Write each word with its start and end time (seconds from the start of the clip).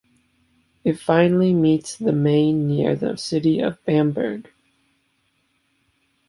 It 0.83 0.97
finally 0.97 1.53
meets 1.53 1.95
the 1.95 2.11
Main 2.11 2.67
near 2.67 2.95
the 2.95 3.17
city 3.17 3.59
of 3.59 3.77
Bamberg. 3.85 4.49